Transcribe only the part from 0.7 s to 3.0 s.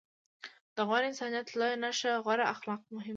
د غوره انسانيت لويه نښه غوره اخلاق دي.